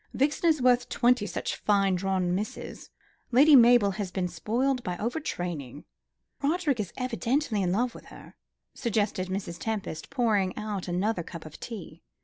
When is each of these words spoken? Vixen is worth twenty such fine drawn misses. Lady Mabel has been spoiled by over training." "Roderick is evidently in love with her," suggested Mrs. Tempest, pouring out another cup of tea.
Vixen 0.15 0.49
is 0.49 0.63
worth 0.63 0.89
twenty 0.89 1.27
such 1.27 1.55
fine 1.55 1.93
drawn 1.93 2.33
misses. 2.33 2.89
Lady 3.31 3.55
Mabel 3.55 3.91
has 3.91 4.09
been 4.09 4.27
spoiled 4.27 4.81
by 4.83 4.97
over 4.97 5.19
training." 5.19 5.85
"Roderick 6.41 6.79
is 6.79 6.91
evidently 6.97 7.61
in 7.61 7.71
love 7.71 7.93
with 7.93 8.05
her," 8.05 8.33
suggested 8.73 9.27
Mrs. 9.27 9.59
Tempest, 9.59 10.09
pouring 10.09 10.57
out 10.57 10.87
another 10.87 11.21
cup 11.21 11.45
of 11.45 11.59
tea. 11.59 12.01